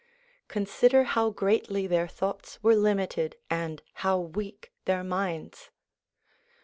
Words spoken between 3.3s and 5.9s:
and how weak their minds.